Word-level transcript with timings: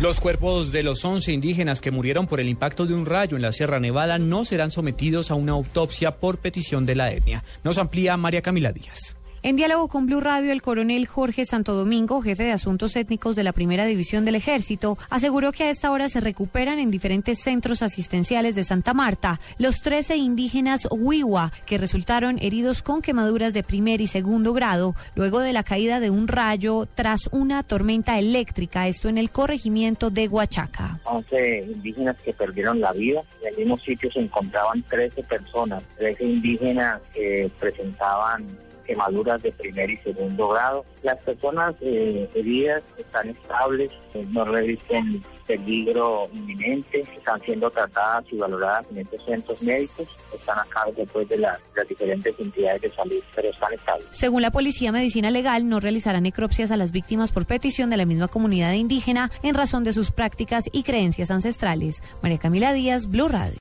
Los 0.00 0.18
cuerpos 0.18 0.72
de 0.72 0.82
los 0.82 1.04
11 1.04 1.30
indígenas 1.30 1.82
que 1.82 1.90
murieron 1.90 2.26
por 2.26 2.40
el 2.40 2.48
impacto 2.48 2.86
de 2.86 2.94
un 2.94 3.04
rayo 3.04 3.36
en 3.36 3.42
la 3.42 3.52
Sierra 3.52 3.80
Nevada 3.80 4.18
no 4.18 4.46
serán 4.46 4.70
sometidos 4.70 5.30
a 5.30 5.34
una 5.34 5.52
autopsia 5.52 6.16
por 6.16 6.38
petición 6.38 6.86
de 6.86 6.94
la 6.94 7.12
etnia. 7.12 7.44
Nos 7.64 7.76
amplía 7.76 8.16
María 8.16 8.40
Camila 8.40 8.72
Díaz. 8.72 9.19
En 9.42 9.56
diálogo 9.56 9.88
con 9.88 10.04
Blue 10.04 10.20
Radio, 10.20 10.52
el 10.52 10.60
coronel 10.60 11.06
Jorge 11.06 11.46
Santo 11.46 11.72
Domingo, 11.72 12.20
jefe 12.20 12.42
de 12.42 12.52
asuntos 12.52 12.94
étnicos 12.94 13.36
de 13.36 13.42
la 13.42 13.54
Primera 13.54 13.86
División 13.86 14.26
del 14.26 14.34
Ejército, 14.34 14.98
aseguró 15.08 15.50
que 15.50 15.64
a 15.64 15.70
esta 15.70 15.90
hora 15.90 16.10
se 16.10 16.20
recuperan 16.20 16.78
en 16.78 16.90
diferentes 16.90 17.40
centros 17.40 17.80
asistenciales 17.80 18.54
de 18.54 18.64
Santa 18.64 18.92
Marta 18.92 19.40
los 19.56 19.80
13 19.80 20.16
indígenas 20.16 20.86
Huiwa 20.90 21.52
que 21.64 21.78
resultaron 21.78 22.38
heridos 22.42 22.82
con 22.82 23.00
quemaduras 23.00 23.54
de 23.54 23.62
primer 23.62 24.02
y 24.02 24.08
segundo 24.08 24.52
grado 24.52 24.94
luego 25.14 25.40
de 25.40 25.54
la 25.54 25.62
caída 25.62 26.00
de 26.00 26.10
un 26.10 26.28
rayo 26.28 26.86
tras 26.94 27.30
una 27.32 27.62
tormenta 27.62 28.18
eléctrica, 28.18 28.88
esto 28.88 29.08
en 29.08 29.16
el 29.16 29.30
corregimiento 29.30 30.10
de 30.10 30.28
Huachaca. 30.28 31.00
11 31.04 31.64
indígenas 31.72 32.18
que 32.22 32.34
perdieron 32.34 32.78
la 32.78 32.92
vida. 32.92 33.22
En 33.40 33.54
el 33.54 33.56
mismo 33.56 33.78
sitio 33.78 34.12
se 34.12 34.20
encontraban 34.20 34.82
13 34.82 35.22
personas, 35.22 35.82
13 35.96 36.24
indígenas 36.24 37.00
que 37.14 37.50
presentaban 37.58 38.46
quemaduras 38.90 39.40
de 39.42 39.52
primer 39.52 39.88
y 39.88 39.96
segundo 39.98 40.48
grado. 40.48 40.84
Las 41.04 41.18
personas 41.20 41.76
eh, 41.80 42.28
heridas 42.34 42.82
están 42.98 43.28
estables, 43.28 43.92
eh, 44.14 44.26
no 44.30 44.44
revisten 44.44 45.22
peligro 45.46 46.28
inminente, 46.32 47.00
están 47.16 47.40
siendo 47.42 47.70
tratadas 47.70 48.24
y 48.32 48.36
valoradas 48.36 48.86
en 48.90 48.98
estos 48.98 49.24
centros 49.24 49.62
médicos, 49.62 50.06
están 50.34 50.58
a 50.58 50.64
cargo 50.68 51.04
pues, 51.12 51.28
de, 51.28 51.38
la- 51.38 51.52
de 51.52 51.80
las 51.80 51.88
diferentes 51.88 52.34
entidades 52.38 52.82
de 52.82 52.90
salud, 52.90 53.22
pero 53.34 53.48
están 53.50 53.72
estables. 53.72 54.06
Según 54.12 54.42
la 54.42 54.50
Policía 54.50 54.90
Medicina 54.92 55.30
Legal, 55.30 55.68
no 55.68 55.78
realizará 55.80 56.20
necropsias 56.20 56.70
a 56.72 56.76
las 56.76 56.90
víctimas 56.92 57.30
por 57.32 57.46
petición 57.46 57.90
de 57.90 57.96
la 57.96 58.04
misma 58.06 58.28
comunidad 58.28 58.72
indígena 58.72 59.30
en 59.42 59.54
razón 59.54 59.84
de 59.84 59.92
sus 59.92 60.10
prácticas 60.10 60.64
y 60.72 60.82
creencias 60.82 61.30
ancestrales. 61.30 62.02
María 62.22 62.38
Camila 62.38 62.72
Díaz, 62.72 63.06
Blue 63.08 63.28
Radio. 63.28 63.58